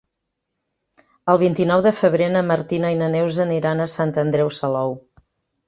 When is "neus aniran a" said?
3.19-3.91